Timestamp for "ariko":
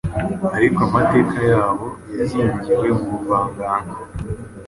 0.57-0.79